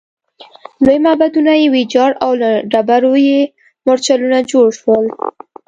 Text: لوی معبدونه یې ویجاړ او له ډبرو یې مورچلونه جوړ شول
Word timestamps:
لوی 0.85 0.97
معبدونه 1.05 1.51
یې 1.61 1.65
ویجاړ 1.73 2.11
او 2.23 2.31
له 2.41 2.49
ډبرو 2.71 3.13
یې 3.27 3.39
مورچلونه 3.85 4.39
جوړ 4.51 4.67
شول 4.79 5.05